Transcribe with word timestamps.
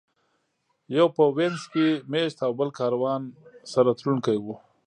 یو 0.97 1.07
په 1.15 1.23
وینز 1.35 1.61
کې 1.73 1.85
مېشت 2.11 2.37
او 2.45 2.51
بل 2.59 2.69
کاروان 2.79 3.21
سره 3.73 3.89
تلونکی 3.99 4.37
و. 4.43 4.47